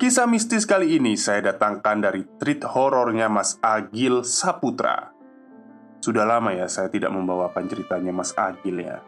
[0.00, 5.12] Kisah mistis kali ini saya datangkan dari treat horornya Mas Agil Saputra.
[6.00, 9.04] Sudah lama ya saya tidak membawakan ceritanya Mas Agil ya.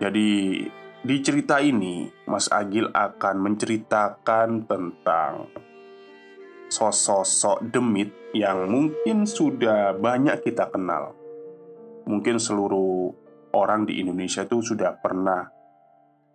[0.00, 0.64] Jadi
[1.04, 5.52] di cerita ini Mas Agil akan menceritakan tentang
[6.72, 11.12] sosok demit yang mungkin sudah banyak kita kenal.
[12.08, 13.12] Mungkin seluruh
[13.52, 15.44] orang di Indonesia itu sudah pernah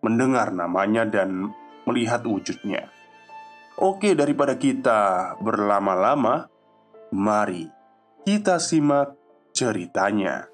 [0.05, 1.49] mendengar namanya dan
[1.89, 2.94] melihat wujudnya.
[3.75, 6.47] Oke, daripada kita berlama-lama,
[7.11, 7.67] mari
[8.23, 9.11] kita simak
[9.51, 10.47] ceritanya.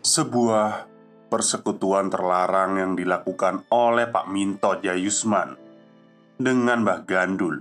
[0.00, 0.88] Sebuah
[1.28, 5.52] persekutuan terlarang yang dilakukan oleh Pak Minto Jayusman
[6.40, 7.56] dengan Mbah Gandul.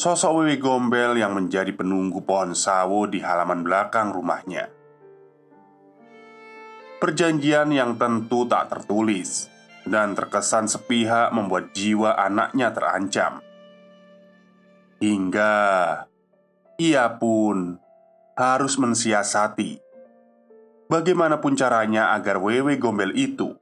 [0.00, 4.83] Sosok Wewe Gombel yang menjadi penunggu pohon sawo di halaman belakang rumahnya.
[7.02, 9.50] Perjanjian yang tentu tak tertulis
[9.84, 13.44] dan terkesan sepihak membuat jiwa anaknya terancam.
[15.02, 15.54] Hingga
[16.80, 17.76] ia pun
[18.34, 19.84] harus mensiasati
[20.88, 23.54] bagaimanapun caranya agar Wewe Gombel itu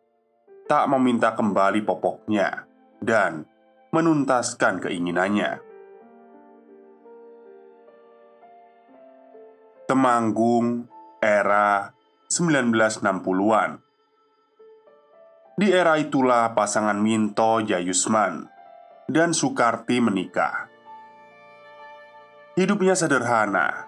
[0.69, 2.65] tak meminta kembali popoknya
[3.03, 3.45] dan
[3.93, 5.61] menuntaskan keinginannya.
[9.85, 10.89] Temanggung
[11.21, 11.93] era
[12.33, 13.77] 1960-an
[15.53, 18.49] Di era itulah pasangan Minto Jayusman
[19.05, 20.73] dan Sukarti menikah.
[22.57, 23.85] Hidupnya sederhana.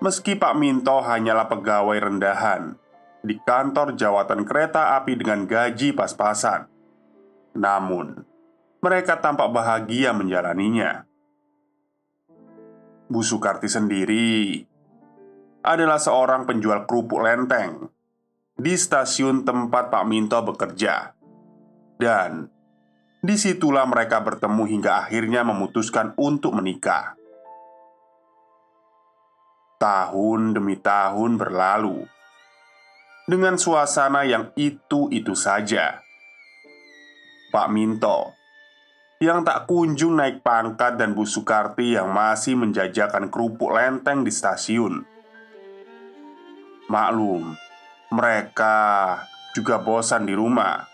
[0.00, 2.72] Meski Pak Minto hanyalah pegawai rendahan
[3.20, 6.72] Di kantor jawatan kereta api dengan gaji pas-pasan.
[7.52, 8.24] Namun,
[8.80, 11.04] mereka tampak bahagia menjalaninya.
[13.12, 14.64] Bu Sukarti sendiri
[15.62, 17.86] adalah seorang penjual kerupuk lenteng
[18.58, 21.14] di stasiun tempat Pak Minto bekerja,
[21.96, 22.50] dan
[23.22, 27.14] di situlah mereka bertemu hingga akhirnya memutuskan untuk menikah.
[29.78, 32.06] Tahun demi tahun berlalu
[33.26, 36.02] dengan suasana yang itu-itu saja.
[37.50, 38.34] Pak Minto
[39.22, 45.11] yang tak kunjung naik pangkat dan Bu Sukarti yang masih menjajakan kerupuk lenteng di stasiun
[46.92, 47.56] Maklum,
[48.12, 48.76] mereka
[49.56, 50.92] juga bosan di rumah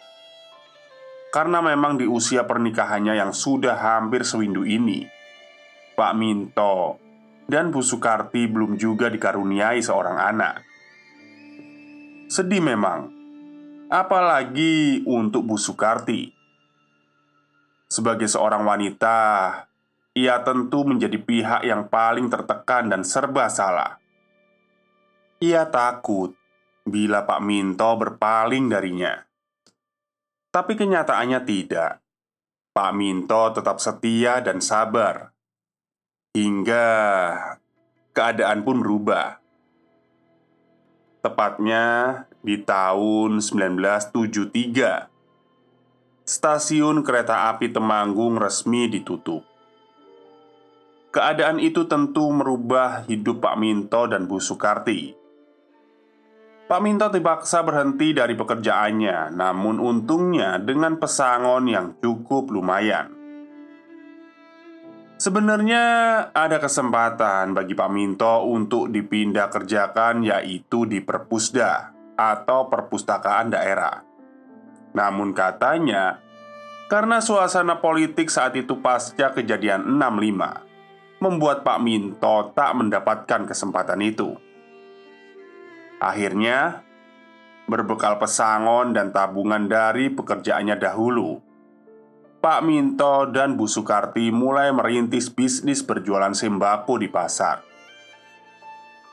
[1.29, 5.05] karena memang di usia pernikahannya yang sudah hampir sewindu ini,
[5.93, 6.97] Pak Minto
[7.45, 10.55] dan Bu Sukarti belum juga dikaruniai seorang anak.
[12.33, 13.13] Sedih memang,
[13.93, 16.33] apalagi untuk Bu Sukarti.
[17.89, 19.17] Sebagai seorang wanita,
[20.17, 24.01] ia tentu menjadi pihak yang paling tertekan dan serba salah.
[25.39, 26.35] Ia takut
[26.83, 29.23] bila Pak Minto berpaling darinya.
[30.51, 32.03] Tapi kenyataannya tidak.
[32.75, 35.31] Pak Minto tetap setia dan sabar
[36.35, 36.87] hingga
[38.11, 39.39] keadaan pun berubah.
[41.23, 45.07] Tepatnya di tahun 1973,
[46.27, 49.47] stasiun kereta api Temanggung resmi ditutup.
[51.15, 55.18] Keadaan itu tentu merubah hidup Pak Minto dan Bu Sukarti
[56.69, 63.09] Pak Minto dipaksa berhenti dari pekerjaannya, namun untungnya dengan pesangon yang cukup lumayan.
[65.17, 65.85] Sebenarnya
[66.31, 74.05] ada kesempatan bagi Pak Minto untuk dipindah kerjakan yaitu di Perpusda atau Perpustakaan Daerah.
[74.93, 76.21] Namun katanya,
[76.93, 84.48] karena suasana politik saat itu pasca kejadian 65 membuat Pak Minto tak mendapatkan kesempatan itu.
[85.99, 86.89] Akhirnya,
[87.69, 91.37] Berbekal pesangon dan tabungan dari pekerjaannya dahulu,
[92.41, 97.61] Pak Minto dan Bu Sukarti mulai merintis bisnis berjualan sembako di pasar.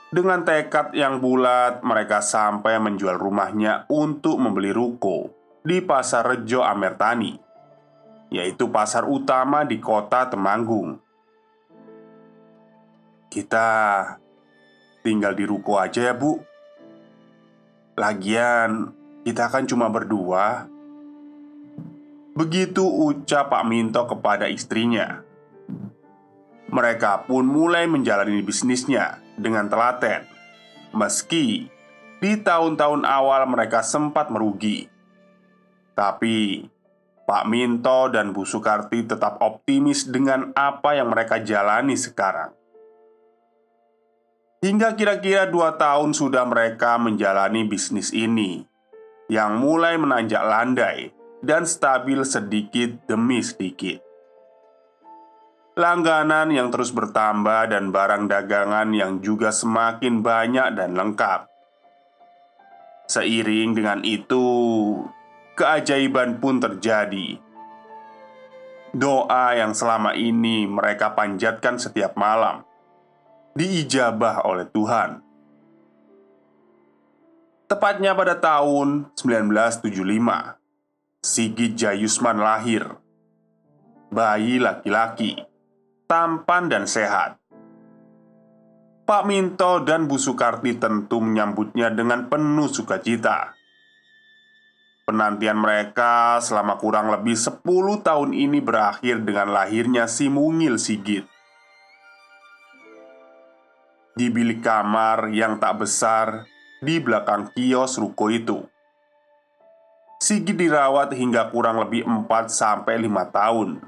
[0.08, 5.28] Dengan tekad yang bulat, mereka sampai menjual rumahnya untuk membeli ruko
[5.60, 7.36] di Pasar Rejo Amertani,
[8.32, 10.96] yaitu pasar utama di kota Temanggung.
[13.28, 13.68] Kita
[15.04, 16.55] tinggal di ruko aja ya, Bu
[17.96, 18.92] Lagian,
[19.24, 20.68] kita kan cuma berdua.
[22.36, 25.24] Begitu ucap Pak Minto kepada istrinya.
[26.68, 30.28] Mereka pun mulai menjalani bisnisnya dengan telaten,
[30.92, 31.72] meski
[32.20, 34.92] di tahun-tahun awal mereka sempat merugi.
[35.96, 36.68] Tapi
[37.24, 42.52] Pak Minto dan Bu Sukarti tetap optimis dengan apa yang mereka jalani sekarang.
[44.64, 48.64] Hingga kira-kira dua tahun sudah mereka menjalani bisnis ini
[49.28, 51.12] Yang mulai menanjak landai
[51.44, 54.00] dan stabil sedikit demi sedikit.
[55.76, 61.46] Langganan yang terus bertambah dan barang dagangan yang juga semakin banyak dan lengkap.
[63.12, 64.48] Seiring dengan itu,
[65.54, 67.38] keajaiban pun terjadi.
[68.96, 72.65] Doa yang selama ini mereka panjatkan setiap malam
[73.56, 75.24] diijabah oleh Tuhan.
[77.66, 80.60] Tepatnya pada tahun 1975,
[81.24, 82.94] Sigit Jayusman lahir.
[84.12, 85.34] Bayi laki-laki,
[86.06, 87.40] tampan dan sehat.
[89.02, 93.56] Pak Minto dan Bu Sukarti tentu menyambutnya dengan penuh sukacita.
[95.06, 97.62] Penantian mereka selama kurang lebih 10
[98.02, 101.35] tahun ini berakhir dengan lahirnya si mungil Sigit
[104.16, 106.48] di bilik kamar yang tak besar
[106.80, 108.64] di belakang kios ruko itu.
[110.16, 112.88] Sigit dirawat hingga kurang lebih 4-5
[113.28, 113.84] tahun.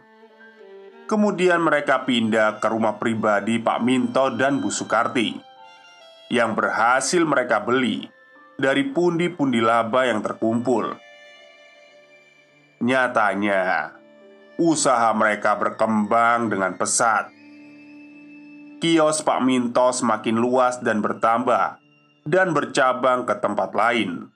[1.08, 5.40] Kemudian mereka pindah ke rumah pribadi Pak Minto dan Bu Sukarti
[6.28, 8.04] Yang berhasil mereka beli
[8.60, 10.92] dari pundi-pundi laba yang terkumpul.
[12.84, 13.96] Nyatanya,
[14.60, 17.38] usaha mereka berkembang dengan pesat
[18.78, 21.82] kios Pak Minto semakin luas dan bertambah
[22.22, 24.30] dan bercabang ke tempat lain.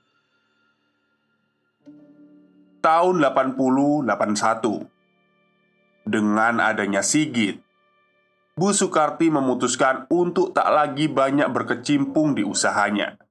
[2.82, 4.02] Tahun 80-81
[6.02, 7.62] Dengan adanya Sigit
[8.58, 13.22] Bu Sukarti memutuskan untuk tak lagi banyak berkecimpung di usahanya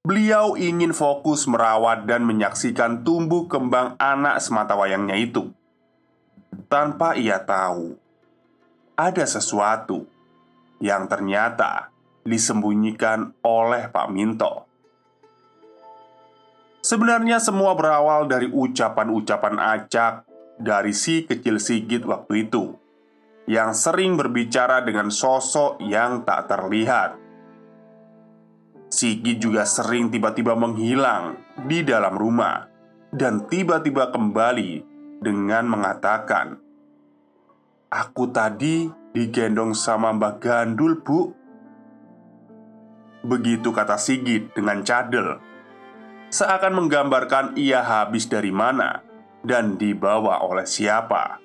[0.00, 5.52] Beliau ingin fokus merawat dan menyaksikan tumbuh kembang anak semata wayangnya itu
[6.72, 8.00] Tanpa ia tahu
[8.96, 10.08] ada sesuatu
[10.80, 11.92] yang ternyata
[12.24, 14.64] disembunyikan oleh Pak Minto.
[16.80, 20.24] Sebenarnya semua berawal dari ucapan-ucapan acak
[20.56, 22.72] dari si kecil Sigit waktu itu
[23.46, 27.20] yang sering berbicara dengan sosok yang tak terlihat.
[28.88, 31.36] Sigit juga sering tiba-tiba menghilang
[31.68, 32.64] di dalam rumah
[33.12, 34.82] dan tiba-tiba kembali
[35.20, 36.65] dengan mengatakan,
[37.96, 41.32] Aku tadi digendong sama Mbak Gandul, Bu.
[43.24, 45.40] Begitu kata Sigit dengan cadel,
[46.28, 49.00] seakan menggambarkan ia habis dari mana
[49.40, 51.40] dan dibawa oleh siapa.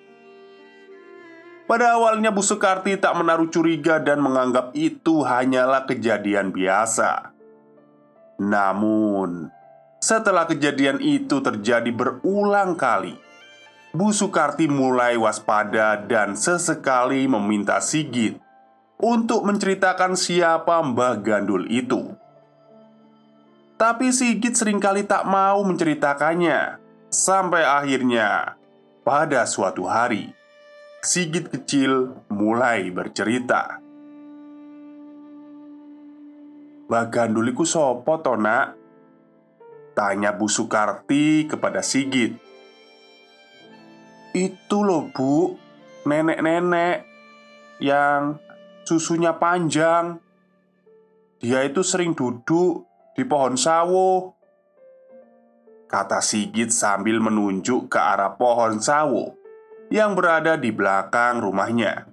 [1.71, 7.31] Pada awalnya Bu Sukarti tak menaruh curiga dan menganggap itu hanyalah kejadian biasa.
[8.43, 9.47] Namun,
[10.03, 13.15] setelah kejadian itu terjadi berulang kali,
[13.91, 18.39] Bu Sukarti mulai waspada dan sesekali meminta Sigit
[18.95, 22.15] untuk menceritakan siapa Mbah Gandul itu.
[23.75, 26.77] Tapi Sigit sering kali tak mau menceritakannya
[27.09, 28.55] Sampai akhirnya
[29.03, 30.31] pada suatu hari
[31.03, 33.81] Sigit kecil mulai bercerita
[36.87, 38.77] Mbah Gandul iku sopo to nak?
[39.97, 42.37] Tanya Bu Sukarti kepada Sigit
[44.33, 45.55] itu loh bu.
[46.01, 47.05] Nenek-nenek
[47.77, 48.41] Yang
[48.85, 50.17] susunya panjang.
[51.41, 52.85] Dia itu sering duduk
[53.17, 54.37] di pohon sawo
[55.89, 59.33] Kata Sigit sambil menunjuk ke arah pohon sawo
[59.89, 62.05] Yang berada di belakang rumahnya.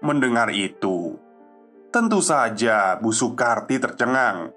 [0.00, 1.20] Mendengar itu
[1.92, 4.52] Tentu saja Bu Sukarti tercengang.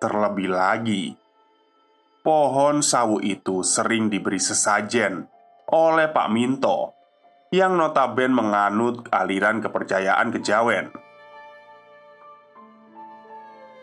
[0.00, 1.25] Terlebih lagi
[2.26, 5.30] Pohon sawu itu sering diberi sesajen
[5.70, 6.90] oleh Pak Minto
[7.54, 10.90] yang notaben menganut aliran kepercayaan kejawen.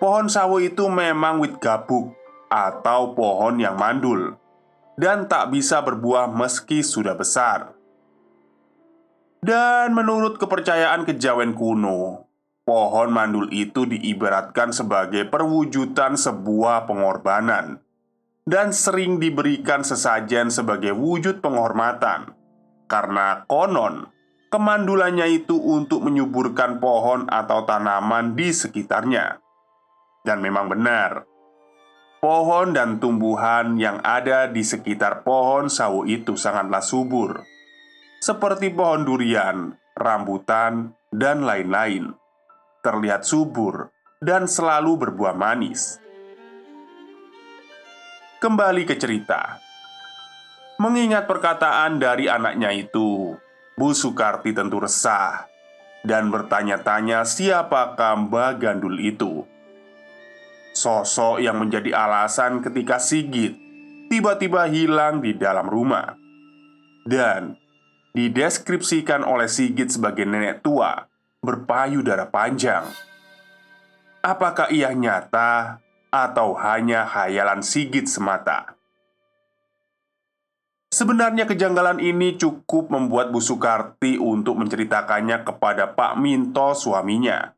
[0.04, 2.12] pohon sawo itu memang wit gabuk
[2.52, 4.36] atau pohon yang mandul
[5.00, 7.72] dan tak bisa berbuah meski sudah besar.
[9.40, 12.28] Dan menurut kepercayaan kejawen kuno,
[12.68, 17.83] pohon mandul itu diibaratkan sebagai perwujudan sebuah pengorbanan
[18.44, 22.36] dan sering diberikan sesajen sebagai wujud penghormatan
[22.88, 24.12] karena konon
[24.52, 29.42] kemandulannya itu untuk menyuburkan pohon atau tanaman di sekitarnya.
[30.24, 31.26] Dan memang benar,
[32.22, 37.44] pohon dan tumbuhan yang ada di sekitar pohon sawo itu sangatlah subur
[38.24, 42.16] seperti pohon durian, rambutan, dan lain-lain,
[42.80, 43.92] terlihat subur
[44.24, 46.00] dan selalu berbuah manis.
[48.44, 49.56] Kembali ke cerita,
[50.76, 53.40] mengingat perkataan dari anaknya itu,
[53.80, 55.48] Bu Sukarti tentu resah
[56.04, 59.48] dan bertanya-tanya siapakah Mbak Gandul itu.
[60.76, 63.56] Sosok yang menjadi alasan ketika Sigit
[64.12, 66.12] tiba-tiba hilang di dalam rumah.
[67.08, 67.56] Dan
[68.12, 71.08] dideskripsikan oleh Sigit sebagai nenek tua
[71.40, 72.92] berpayudara panjang.
[74.20, 75.83] Apakah ia nyata
[76.13, 78.77] atau hanya hayalan Sigit semata?
[80.93, 87.50] Sebenarnya kejanggalan ini cukup membuat Bu Sukarti untuk menceritakannya kepada Pak Minto suaminya.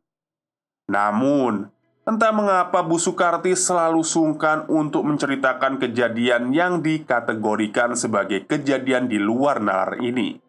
[0.88, 1.68] Namun,
[2.08, 9.60] entah mengapa Bu Sukarti selalu sungkan untuk menceritakan kejadian yang dikategorikan sebagai kejadian di luar
[9.60, 10.40] nalar ini.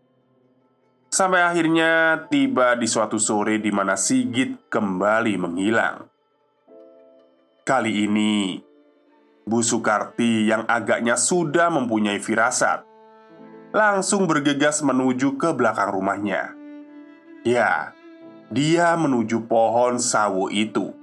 [1.10, 6.15] Sampai akhirnya tiba di suatu sore di mana Sigit kembali menghilang.
[7.66, 8.62] Kali ini,
[9.42, 12.86] Bu Sukarti yang agaknya sudah mempunyai firasat
[13.74, 16.54] langsung bergegas menuju ke belakang rumahnya.
[17.42, 17.90] Ya,
[18.54, 20.94] dia menuju pohon sawo itu.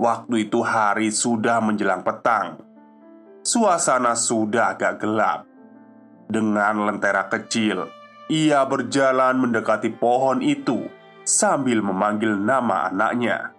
[0.00, 2.56] Waktu itu hari sudah menjelang petang.
[3.44, 5.44] Suasana sudah agak gelap.
[6.32, 7.84] Dengan lentera kecil
[8.32, 10.88] ia berjalan mendekati pohon itu
[11.28, 13.55] sambil memanggil nama anaknya.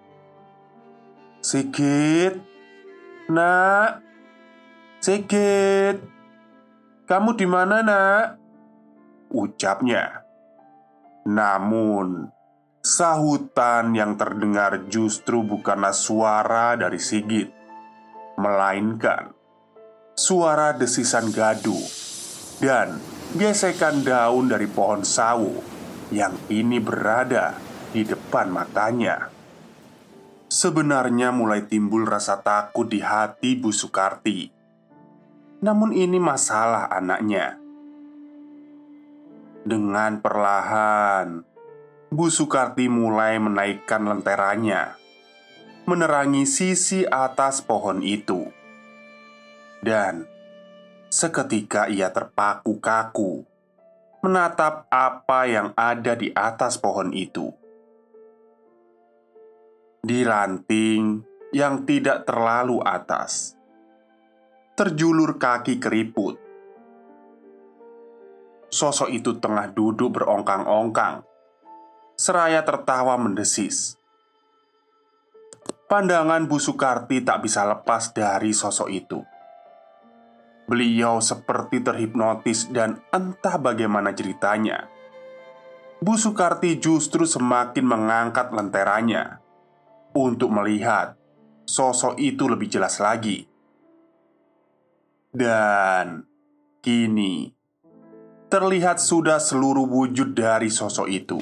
[1.47, 2.35] Sigit,
[3.31, 4.03] nak,
[4.99, 5.95] Sigit,
[7.07, 8.35] kamu di mana, nak?
[9.31, 10.27] Ucapnya.
[11.23, 12.27] Namun,
[12.83, 17.47] sahutan yang terdengar justru bukanlah suara dari Sigit,
[18.35, 19.31] melainkan
[20.19, 21.87] suara desisan gaduh
[22.59, 22.99] dan
[23.39, 25.63] gesekan daun dari pohon sawo
[26.11, 27.55] yang ini berada
[27.95, 29.36] di depan matanya.
[30.57, 34.49] Sebenarnya mulai timbul rasa takut di hati Bu Sukarti.
[35.61, 37.61] Namun ini masalah anaknya.
[39.61, 41.45] Dengan perlahan,
[42.09, 44.97] Bu Sukarti mulai menaikkan lenteranya,
[45.85, 48.49] menerangi sisi atas pohon itu,
[49.85, 50.25] dan
[51.13, 53.45] Seketika ia terpaku kaku
[54.25, 57.66] menatap apa yang ada di atas pohon itu.
[59.97, 61.25] Di ranting
[61.57, 63.57] yang tidak terlalu atas,
[64.77, 66.37] terjulur kaki keriput.
[68.69, 71.25] Sosok itu tengah duduk berongkang-ongkang,
[72.13, 73.97] seraya tertawa mendesis.
[75.89, 79.19] Pandangan Bu Sukarti tak bisa lepas dari sosok itu.
[80.69, 84.85] Beliau seperti terhipnotis dan entah bagaimana ceritanya.
[85.97, 89.46] Bu Sukarti justru semakin mengangkat lenteranya
[90.17, 91.13] untuk melihat
[91.67, 93.45] sosok itu lebih jelas lagi.
[95.29, 96.25] Dan
[96.81, 97.51] kini
[98.47, 101.37] terlihat sudah seluruh wujud dari sosok itu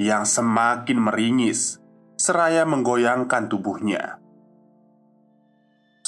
[0.00, 1.78] yang semakin meringis
[2.16, 4.18] seraya menggoyangkan tubuhnya.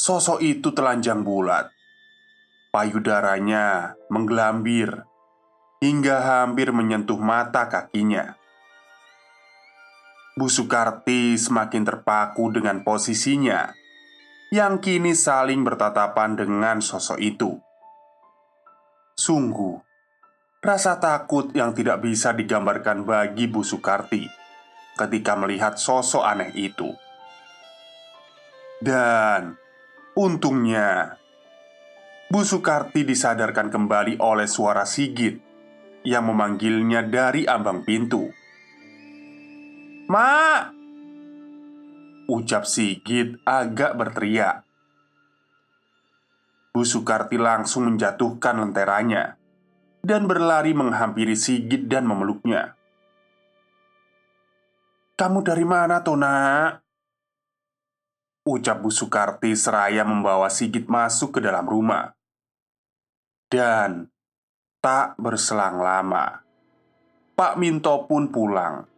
[0.00, 1.68] Sosok itu telanjang bulat
[2.72, 5.04] Payudaranya menggelambir
[5.84, 8.39] Hingga hampir menyentuh mata kakinya
[10.38, 13.70] Bu Sukarti semakin terpaku dengan posisinya
[14.50, 17.58] Yang kini saling bertatapan dengan sosok itu
[19.18, 19.78] Sungguh
[20.60, 24.26] Rasa takut yang tidak bisa digambarkan bagi Bu Sukarti
[24.94, 26.92] Ketika melihat sosok aneh itu
[28.78, 29.60] Dan
[30.20, 31.22] Untungnya,
[32.28, 35.38] Bu Sukarti disadarkan kembali oleh suara Sigit
[36.02, 38.26] yang memanggilnya dari ambang pintu.
[40.10, 40.66] "Ma!"
[42.26, 44.66] ucap Sigit agak berteriak.
[46.74, 49.38] Bu Sukarti langsung menjatuhkan lenteranya
[50.02, 52.74] dan berlari menghampiri Sigit dan memeluknya.
[55.14, 56.74] "Kamu dari mana, Tona?"
[58.50, 62.16] Ucap Bu Sukarti seraya membawa Sigit masuk ke dalam rumah
[63.52, 64.08] Dan
[64.80, 66.40] tak berselang lama
[67.36, 68.89] Pak Minto pun pulang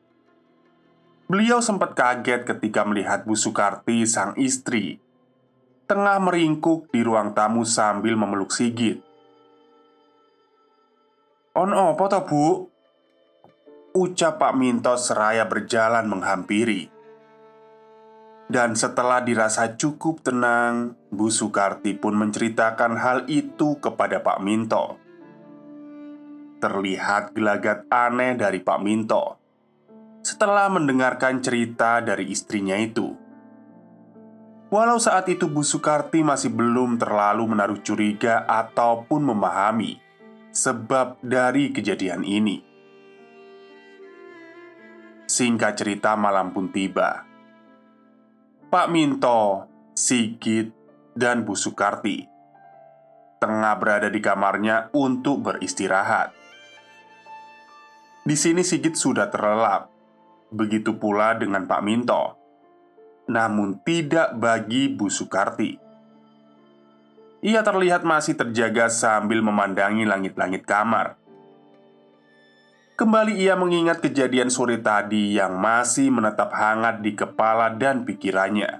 [1.32, 5.00] Beliau sempat kaget ketika melihat Bu Sukarti sang istri
[5.88, 9.00] Tengah meringkuk di ruang tamu sambil memeluk Sigit.
[11.56, 12.44] On opo to bu?
[13.96, 16.92] Ucap Pak Minto seraya berjalan menghampiri.
[18.52, 25.00] Dan setelah dirasa cukup tenang Bu Sukarti pun menceritakan hal itu kepada Pak Minto.
[26.60, 29.41] Terlihat gelagat aneh dari Pak Minto
[30.22, 33.22] Setelah mendengarkan cerita dari istrinya itu
[34.72, 40.00] Walau saat itu Bu Sukarti masih belum terlalu menaruh curiga ataupun memahami
[40.48, 42.64] sebab dari kejadian ini.
[45.28, 47.20] Singkat cerita, malam pun tiba.
[48.72, 50.72] Pak Minto, Sigit,
[51.12, 52.24] dan Bu Sukarti
[53.36, 56.32] tengah berada di kamarnya untuk beristirahat.
[58.24, 59.91] Di sini Sigit sudah terlelap,
[60.52, 62.36] begitu pula dengan Pak Minto.
[63.26, 65.80] Namun tidak bagi Bu Sukarti.
[67.42, 71.18] Ia terlihat masih terjaga sambil memandangi langit-langit kamar.
[72.94, 78.78] Kembali ia mengingat kejadian sore tadi yang masih menetap hangat di kepala dan pikirannya.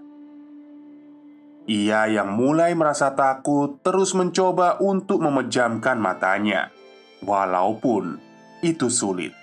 [1.67, 6.71] Ia yang mulai merasa takut terus mencoba untuk memejamkan matanya,
[7.23, 8.23] walaupun
[8.63, 9.42] itu sulit.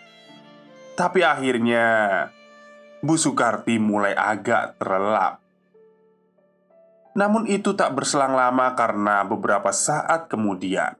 [0.99, 2.27] Tapi akhirnya,
[2.99, 5.39] Bu Sukarti mulai agak terlelap.
[7.15, 10.95] Namun itu tak berselang lama karena beberapa saat kemudian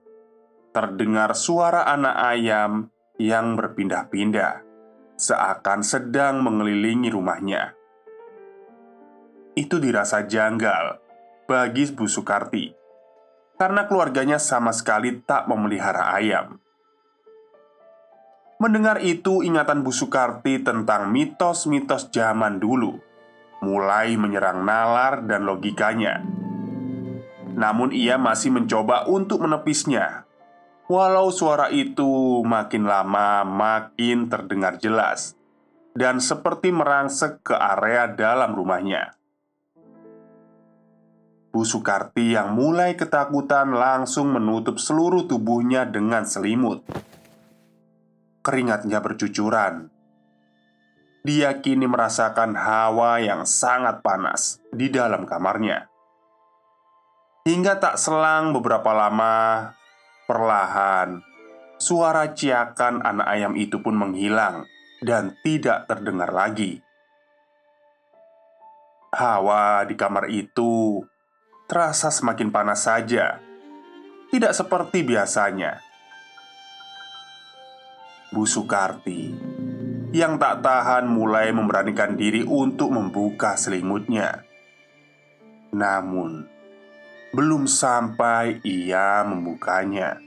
[0.76, 4.66] Terdengar suara anak ayam yang berpindah-pindah
[5.16, 7.72] Seakan sedang mengelilingi rumahnya
[9.56, 11.00] Itu dirasa janggal
[11.48, 12.74] bagi Bu Sukarti
[13.56, 16.59] Karena keluarganya sama sekali tak memelihara ayam
[18.60, 23.00] Mendengar itu, ingatan Bu Sukarti tentang mitos-mitos zaman dulu
[23.64, 26.20] mulai menyerang nalar dan logikanya.
[27.56, 30.28] Namun, ia masih mencoba untuk menepisnya.
[30.92, 35.40] Walau suara itu makin lama makin terdengar jelas
[35.96, 39.14] dan seperti merangsek ke area dalam rumahnya.
[41.50, 46.86] Bu Sukarti yang mulai ketakutan langsung menutup seluruh tubuhnya dengan selimut.
[48.40, 49.92] Keringatnya bercucuran
[51.20, 55.92] dia kini merasakan hawa yang sangat panas di dalam kamarnya.
[57.44, 59.70] Hingga tak selang beberapa lama,
[60.26, 61.20] perlahan
[61.80, 64.64] suara ciakan anak ayam itu pun menghilang
[65.04, 66.80] dan tidak terdengar lagi.
[69.12, 71.04] Hawa di kamar itu
[71.68, 73.42] terasa semakin panas saja,
[74.32, 75.89] tidak seperti biasanya.
[78.30, 79.34] Bu Sukarti
[80.14, 84.46] yang tak tahan mulai memberanikan diri untuk membuka selimutnya.
[85.74, 86.46] Namun,
[87.34, 90.22] belum sampai ia membukanya,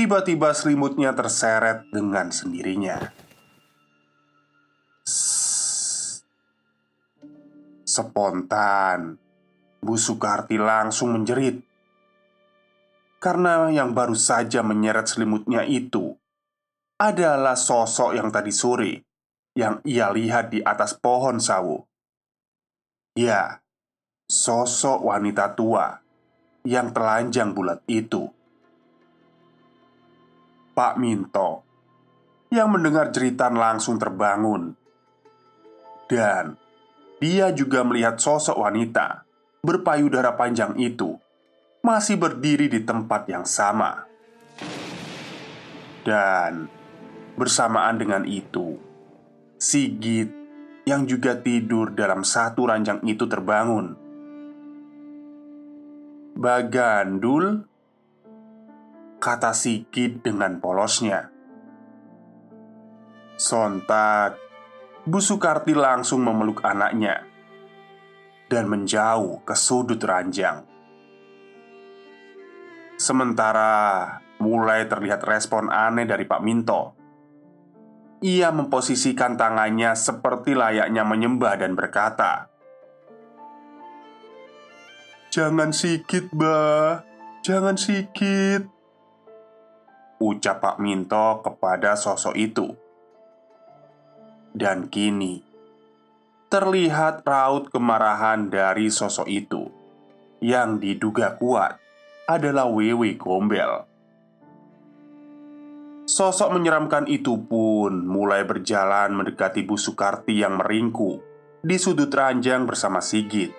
[0.00, 3.12] tiba-tiba selimutnya terseret dengan sendirinya.
[7.84, 9.20] Spontan,
[9.84, 11.68] Bu Sukarti langsung menjerit
[13.20, 16.07] karena yang baru saja menyeret selimutnya itu
[16.98, 19.06] adalah sosok yang tadi sore
[19.54, 21.86] yang ia lihat di atas pohon sawo.
[23.14, 23.62] Ya,
[24.26, 25.98] sosok wanita tua
[26.66, 28.26] yang telanjang bulat itu.
[30.74, 31.62] Pak Minto
[32.50, 34.74] yang mendengar jeritan langsung terbangun,
[36.06, 36.54] dan
[37.18, 39.26] dia juga melihat sosok wanita
[39.62, 41.18] berpayudara panjang itu
[41.82, 44.06] masih berdiri di tempat yang sama,
[46.06, 46.70] dan
[47.38, 48.82] Bersamaan dengan itu,
[49.62, 50.26] Sigit
[50.82, 53.94] yang juga tidur dalam satu ranjang itu terbangun.
[56.34, 57.62] Bagandul,
[59.22, 61.30] kata Sigit dengan polosnya.
[63.38, 64.34] Sontak,
[65.06, 67.22] Bu Sukarti langsung memeluk anaknya
[68.50, 70.66] dan menjauh ke sudut ranjang.
[72.98, 74.10] Sementara
[74.42, 76.97] mulai terlihat respon aneh dari Pak Minto
[78.18, 82.50] ia memposisikan tangannya seperti layaknya menyembah dan berkata,
[85.30, 87.06] "Jangan sikit, Mbah.
[87.46, 88.66] Jangan sikit."
[90.18, 92.74] Ucap Pak Minto kepada sosok itu.
[94.50, 95.38] Dan kini,
[96.50, 99.70] terlihat raut kemarahan dari sosok itu
[100.42, 101.78] yang diduga kuat
[102.26, 103.86] adalah Wewe Gombel.
[106.08, 111.20] Sosok menyeramkan itu pun mulai berjalan mendekati Bu Sukarti yang meringku
[111.60, 113.52] di sudut ranjang bersama Sigit.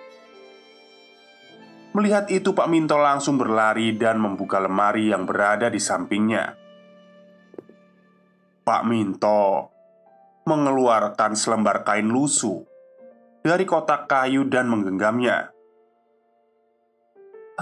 [1.94, 6.58] Melihat itu, Pak Minto langsung berlari dan membuka lemari yang berada di sampingnya.
[8.66, 9.70] Pak Minto
[10.42, 12.66] mengeluarkan selembar kain lusuh
[13.46, 15.54] dari kotak kayu dan menggenggamnya.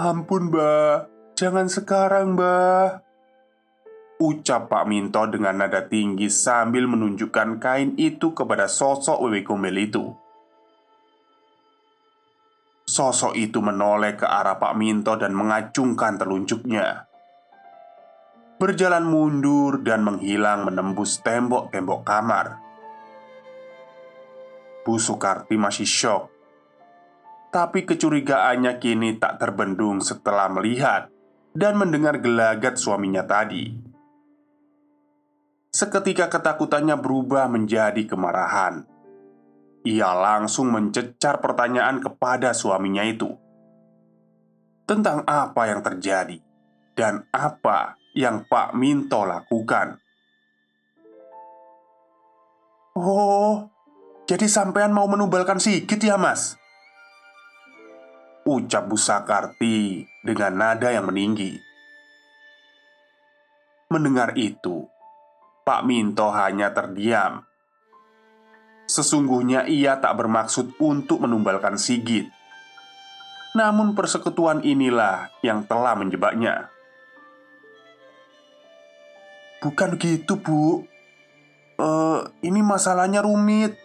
[0.01, 1.05] "Ampun, Mbah,
[1.37, 3.08] jangan sekarang, Mbah."
[4.19, 10.11] Ucap Pak Minto dengan nada tinggi sambil menunjukkan kain itu kepada sosok Wewe Gombel itu.
[12.83, 17.07] Sosok itu menoleh ke arah Pak Minto dan mengacungkan telunjuknya.
[18.59, 22.59] Berjalan mundur dan menghilang menembus tembok-tembok kamar.
[24.83, 26.27] Bu Sukarti masih shock.
[27.55, 31.07] Tapi kecurigaannya kini tak terbendung setelah melihat
[31.55, 33.88] dan mendengar gelagat suaminya tadi
[35.69, 38.89] Seketika ketakutannya berubah menjadi kemarahan.
[39.85, 43.31] Ia langsung mencecar pertanyaan kepada suaminya itu
[44.89, 46.41] tentang apa yang terjadi
[46.97, 50.01] dan apa yang Pak Minto lakukan.
[52.97, 53.69] "Oh,
[54.25, 56.57] jadi sampean mau menumbalkan Sigit ya, Mas?"
[58.49, 61.61] ucap Bu Sakarti dengan nada yang meninggi.
[63.93, 64.89] Mendengar itu,
[65.69, 67.45] Pak Minto hanya terdiam.
[68.89, 72.25] Sesungguhnya ia tak bermaksud untuk menumbalkan Sigit.
[73.53, 76.73] Namun persekutuan inilah yang telah menjebaknya.
[79.61, 80.89] Bukan gitu, Bu.
[81.77, 83.77] Uh, ini masalahnya rumit.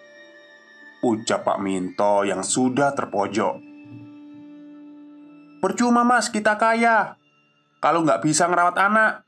[1.05, 3.61] Ucap Pak Minto yang sudah terpojok.
[5.61, 7.21] Percuma, Mas, kita kaya.
[7.85, 9.24] Kalau nggak bisa ngerawat anak,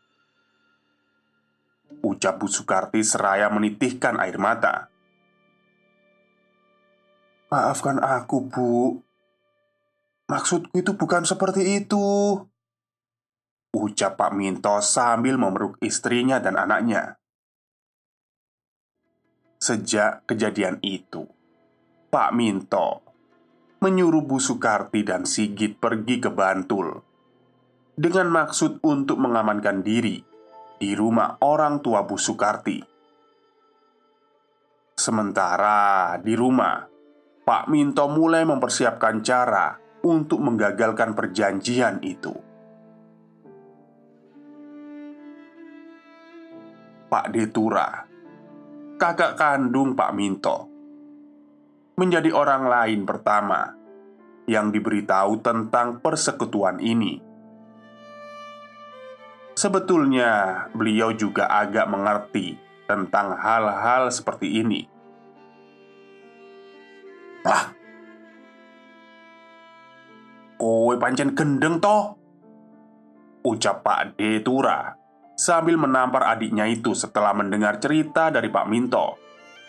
[2.07, 4.95] Ucap Bu Sukarti seraya menitihkan air mata.
[7.51, 9.03] Maafkan aku, Bu.
[10.31, 12.07] Maksudku itu bukan seperti itu.
[13.75, 17.19] Ucap Pak Minto sambil memeluk istrinya dan anaknya.
[19.59, 21.27] Sejak kejadian itu
[22.07, 23.03] Pak Minto
[23.83, 27.03] menyuruh Bu Sukarti dan Sigit pergi ke Bantul
[27.97, 30.36] dengan maksud untuk mengamankan diri
[30.77, 32.79] di rumah orang tua Bu Sukarti.
[34.97, 36.85] Sementara di rumah,
[37.45, 42.33] Pak Minto mulai mempersiapkan cara untuk menggagalkan perjanjian itu.
[47.07, 48.03] Pak Detura,
[48.99, 50.59] kakak kandung Pak Minto,
[51.97, 53.73] menjadi orang lain pertama
[54.51, 57.36] yang diberitahu tentang persekutuan ini.
[59.57, 64.85] Sebetulnya, beliau juga agak mengerti tentang hal-hal seperti ini.
[67.41, 67.73] Lah,
[70.61, 72.21] kowe pancen gendeng toh?
[73.49, 74.45] Ucap Pak D.
[74.45, 74.93] Tura
[75.41, 79.17] sambil menampar adiknya itu setelah mendengar cerita dari Pak Minto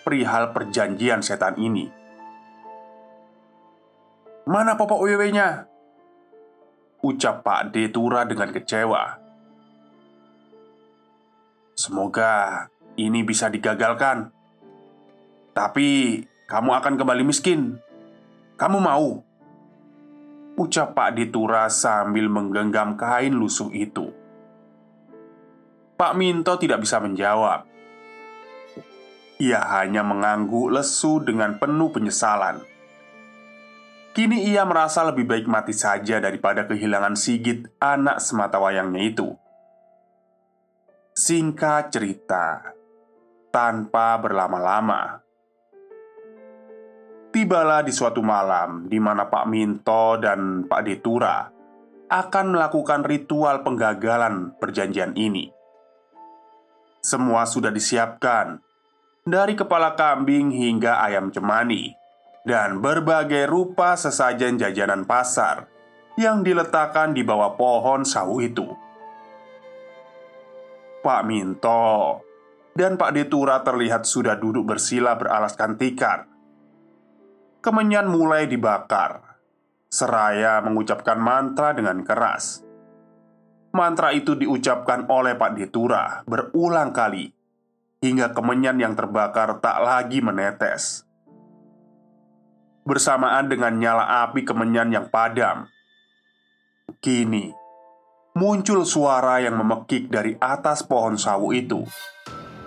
[0.04, 1.88] perihal perjanjian setan ini.
[4.52, 5.64] Mana popok wewe-nya?
[7.00, 7.88] Ucap Pak D.
[7.88, 9.27] Tura dengan kecewa
[11.78, 12.66] Semoga
[12.98, 14.34] ini bisa digagalkan.
[15.54, 17.78] Tapi kamu akan kembali miskin.
[18.58, 19.22] Kamu mau?
[20.58, 24.10] Ucap Pak Ditura sambil menggenggam kain lusuh itu.
[25.94, 27.70] Pak Minto tidak bisa menjawab.
[29.38, 32.66] Ia hanya mengangguk lesu dengan penuh penyesalan.
[34.18, 39.38] Kini ia merasa lebih baik mati saja daripada kehilangan Sigit, anak semata wayangnya itu.
[41.18, 42.62] Singkat cerita,
[43.50, 45.18] tanpa berlama-lama,
[47.34, 51.50] tibalah di suatu malam di mana Pak Minto dan Pak Detura
[52.06, 55.50] akan melakukan ritual penggagalan perjanjian ini.
[57.02, 58.62] Semua sudah disiapkan,
[59.26, 61.98] dari kepala kambing hingga ayam cemani,
[62.46, 65.66] dan berbagai rupa sesajen jajanan pasar
[66.14, 68.86] yang diletakkan di bawah pohon sawu itu.
[71.08, 72.20] Pak Minto
[72.76, 76.28] dan Pak Detura terlihat sudah duduk bersila beralaskan tikar.
[77.64, 79.40] Kemenyan mulai dibakar,
[79.88, 82.60] seraya mengucapkan mantra dengan keras.
[83.72, 87.32] Mantra itu diucapkan oleh Pak Detura berulang kali
[88.04, 91.08] hingga kemenyan yang terbakar tak lagi menetes.
[92.88, 95.68] bersamaan dengan nyala api kemenyan yang padam.
[97.04, 97.52] Kini,
[98.38, 101.82] muncul suara yang memekik dari atas pohon sawu itu,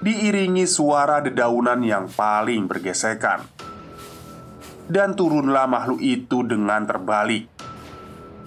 [0.03, 3.47] diiringi suara dedaunan yang paling bergesekan.
[4.91, 7.47] Dan turunlah makhluk itu dengan terbalik.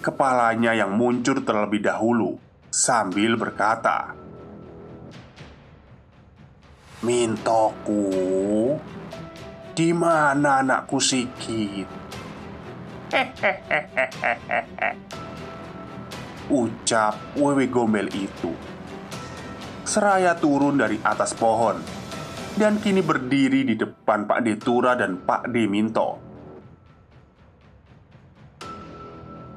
[0.04, 2.36] Kepalanya yang muncul terlebih dahulu
[2.68, 4.12] sambil berkata,
[7.08, 8.76] "Mintoku,
[9.72, 11.88] di mana anakku Sigit?"
[16.52, 18.52] Ucap Wewe Gombel itu.
[19.88, 21.80] Seraya turun dari atas pohon
[22.56, 26.20] Dan kini berdiri di depan Pak Detura dan Pak Deminto.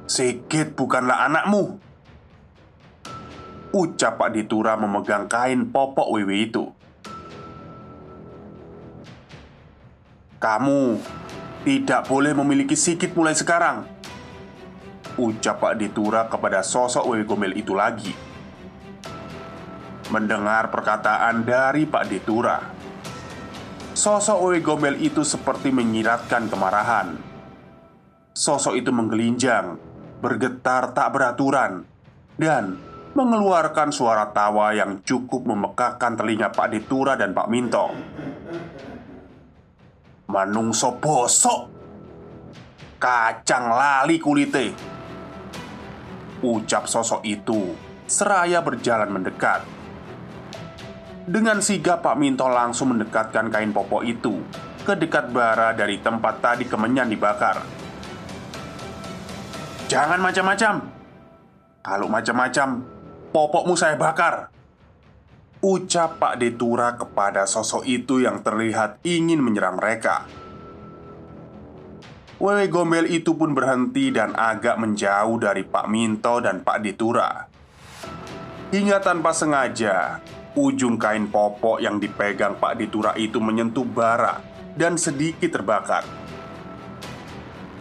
[0.07, 1.75] Sigit bukanlah anakmu
[3.75, 6.71] Ucap Pak Detura memegang kain popok Wewe itu.
[10.39, 10.95] Kamu
[11.67, 13.96] tidak boleh memiliki Sigit mulai sekarang
[15.17, 18.13] Ucap Pak Ditura kepada sosok Wewe Gombel itu lagi.
[20.13, 22.57] Mendengar perkataan dari Pak Ditura
[23.97, 27.17] Sosok Wewe Gombel itu seperti menyiratkan kemarahan.
[28.31, 29.81] Sosok itu menggelinjang
[30.21, 31.81] Bergetar tak beraturan
[32.37, 32.77] Dan
[33.17, 37.89] mengeluarkan suara tawa yang cukup memekakan telinga Pak Ditura dan Pak Minto
[40.27, 41.73] Manungso bosok.
[43.01, 44.96] Kacang lali kulite
[46.45, 47.73] Ucap sosok itu.
[48.05, 49.65] Seraya berjalan mendekat.
[51.27, 54.39] Dengan sigap Pak Minto langsung mendekatkan kain popok itu
[54.87, 57.59] Ke dekat bara dari tempat tadi kemenyan dibakar.
[59.91, 60.73] Jangan macam-macam.
[61.83, 62.69] Kalau macam-macam
[63.27, 64.53] Popokmu saya bakar.
[65.59, 70.29] Ucap Pak Detura kepada sosok itu yang terlihat ingin menyerang mereka
[72.37, 77.49] Wewe Gombel itu pun berhenti dan agak menjauh dari Pak Minto dan Pak Ditura.
[78.69, 80.21] Hingga tanpa sengaja,
[80.53, 84.37] ujung kain popok yang dipegang Pak Ditura itu menyentuh bara
[84.77, 86.05] dan sedikit terbakar.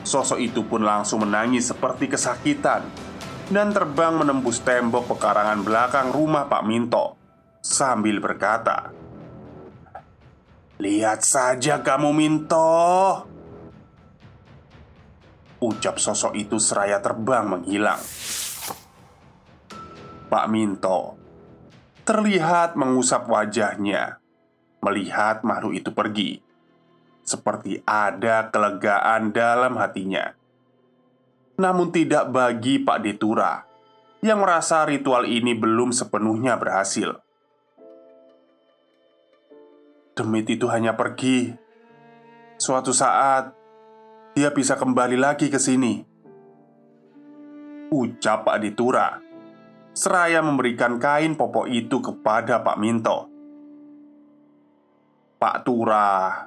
[0.09, 2.89] Sosok itu pun langsung menangis seperti kesakitan
[3.53, 7.21] dan terbang menembus tembok pekarangan belakang rumah Pak Minto
[7.61, 8.89] sambil berkata,
[10.81, 13.36] "Lihat saja kamu, Minto."
[15.67, 17.99] Ucap sosok itu seraya terbang menghilang.
[20.31, 21.19] Pak Minto
[22.07, 24.23] Terlihat mengusap wajahnya
[24.79, 26.39] Melihat makhluk itu pergi.
[27.27, 30.31] Seperti ada kelegaan dalam hatinya.
[31.59, 33.67] Namun tidak bagi Pak Detura
[34.23, 37.19] Yang merasa ritual ini belum sepenuhnya berhasil.
[40.15, 41.51] Demit itu hanya pergi.
[42.55, 43.56] Suatu saat
[44.37, 46.05] dia bisa kembali lagi ke sini.
[47.89, 49.17] Ucap Pak Ditura.
[49.97, 53.33] Seraya memberikan kain popok itu kepada Pak Minto.
[55.41, 56.45] Pak Tura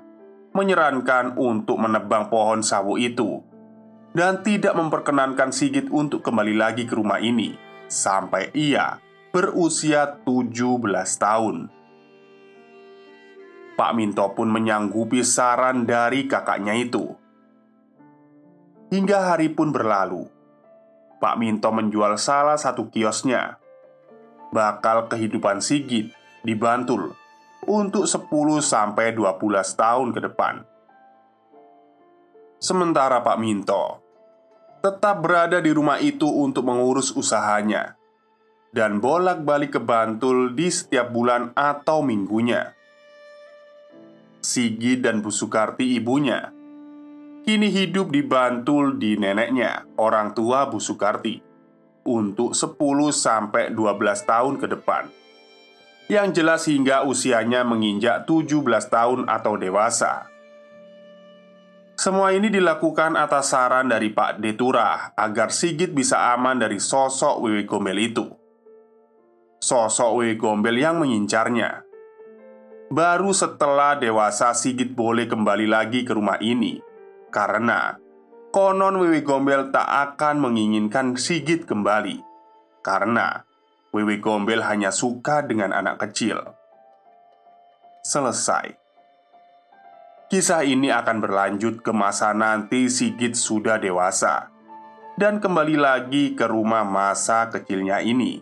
[0.54, 3.38] Menyarankan untuk menebang pohon sawu itu
[4.14, 7.54] Dan tidak memperkenankan Sigit untuk kembali lagi ke rumah ini
[7.86, 8.98] Sampai ia
[9.30, 10.50] berusia 17
[11.22, 11.70] tahun.
[13.78, 17.29] Pak Minto pun menyanggupi saran dari kakaknya itu
[18.90, 20.26] Hingga hari pun berlalu.
[21.22, 23.62] Pak Minto menjual salah satu kiosnya.
[24.50, 26.10] Bakal kehidupan Sigit
[26.42, 27.14] di Bantul
[27.70, 29.14] Untuk 10-12
[29.78, 30.66] tahun ke depan.
[32.58, 34.02] Sementara Pak Minto
[34.82, 37.94] Tetap berada di rumah itu untuk mengurus usahanya
[38.74, 42.74] Dan bolak-balik ke Bantul di setiap bulan atau minggunya.
[44.42, 46.58] Sigit dan Bu Sukarti ibunya
[47.44, 51.40] kini hidup di Bantul di neneknya, orang tua Bu Sukarti,
[52.04, 53.76] untuk 10-12
[54.26, 55.04] tahun ke depan.
[56.10, 60.26] Yang jelas hingga usianya menginjak 17 tahun atau dewasa.
[62.00, 67.68] Semua ini dilakukan atas saran dari Pak Detura agar Sigit bisa aman dari sosok Wewe
[67.68, 68.26] Gombel itu.
[69.60, 71.84] Sosok Wewe Gombel yang mengincarnya.
[72.90, 76.89] Baru setelah dewasa Sigit boleh kembali lagi ke rumah ini
[77.30, 77.98] karena
[78.50, 82.22] konon Wiwi Gombel tak akan menginginkan Sigit kembali.
[82.82, 83.46] Karena
[83.94, 86.42] Wiwi Gombel hanya suka dengan anak kecil.
[88.06, 88.78] Selesai.
[90.30, 94.54] Kisah ini akan berlanjut ke masa nanti Sigit sudah dewasa.
[95.20, 98.40] Dan kembali lagi ke rumah masa kecilnya ini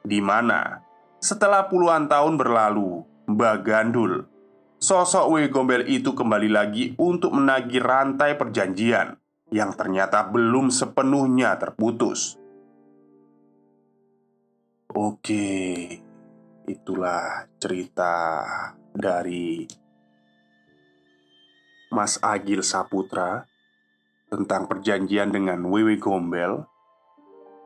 [0.00, 0.80] di mana
[1.20, 4.29] setelah puluhan tahun berlalu, Mbak Gandul
[4.80, 9.12] sosok Wewe Gombel itu kembali lagi untuk menagih rantai perjanjian
[9.52, 12.40] yang ternyata belum sepenuhnya terputus.
[14.90, 15.86] Oke,
[16.66, 18.42] itulah cerita
[18.90, 19.68] dari
[21.92, 23.44] Mas Agil Saputra
[24.32, 26.64] tentang perjanjian dengan Wewe Gombel.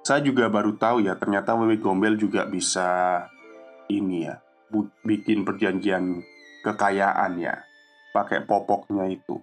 [0.05, 3.23] Saya juga baru tahu ya, ternyata Wewe Gombel juga bisa
[3.89, 4.43] ini ya,
[5.05, 6.34] bikin perjanjian
[6.65, 7.61] kekayaan ya,
[8.17, 9.39] pakai popoknya itu.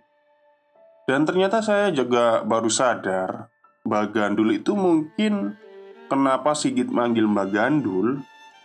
[1.05, 3.49] Dan ternyata saya juga baru sadar
[3.85, 5.57] Mbak Gandul itu mungkin
[6.05, 8.21] kenapa Sigit manggil Mbak Gandul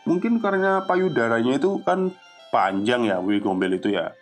[0.07, 2.15] Mungkin karena payudaranya itu kan
[2.55, 4.15] panjang ya Wewe Gombel itu ya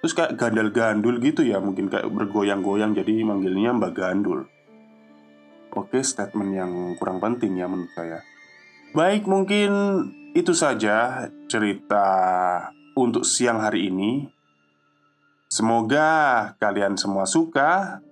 [0.00, 4.46] Terus kayak gandal-gandul gitu ya Mungkin kayak bergoyang-goyang jadi manggilnya Mbak Gandul
[5.76, 8.24] Oke, statement yang kurang penting ya menurut saya.
[8.96, 9.68] Baik, mungkin
[10.32, 12.06] itu saja cerita
[12.96, 14.26] untuk siang hari ini.
[15.46, 18.02] Semoga kalian semua suka.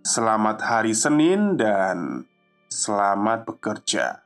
[0.00, 2.24] Selamat hari Senin dan
[2.72, 4.23] selamat bekerja.